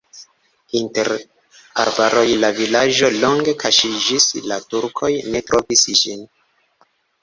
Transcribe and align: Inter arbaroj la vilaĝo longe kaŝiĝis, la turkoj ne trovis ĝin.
Inter 0.79 1.09
arbaroj 1.83 2.25
la 2.45 2.51
vilaĝo 2.61 3.13
longe 3.19 3.57
kaŝiĝis, 3.67 4.29
la 4.49 4.61
turkoj 4.75 5.15
ne 5.33 5.47
trovis 5.53 5.89
ĝin. 6.05 6.31